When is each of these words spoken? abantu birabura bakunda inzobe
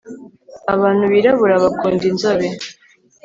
abantu 0.73 1.05
birabura 1.13 1.55
bakunda 1.63 2.03
inzobe 2.11 2.47